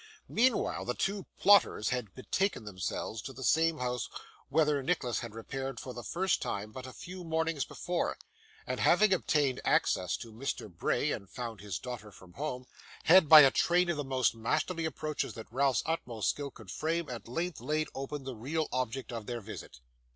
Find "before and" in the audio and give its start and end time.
7.65-8.79